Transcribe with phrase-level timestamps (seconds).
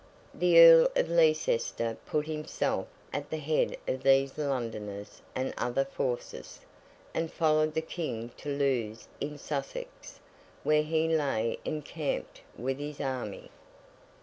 [0.33, 6.59] The Earl of Leicester put himself at the head of these Londoners and other forces,
[7.13, 10.19] and followed the King to Lewes in Sussex,
[10.63, 13.51] where he lay encamped with his army.